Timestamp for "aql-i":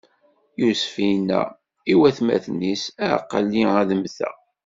3.11-3.63